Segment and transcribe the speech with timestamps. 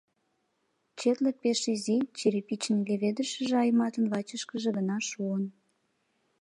[0.99, 5.43] Четлык пеш изи, черепичный леведышыже Айматын вачышкыже гына шуын.